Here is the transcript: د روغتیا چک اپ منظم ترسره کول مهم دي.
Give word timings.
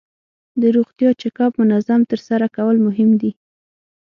د 0.61 0.63
روغتیا 0.75 1.09
چک 1.21 1.37
اپ 1.45 1.53
منظم 1.61 2.01
ترسره 2.11 2.47
کول 2.55 2.77
مهم 2.87 3.09
دي. 3.21 3.31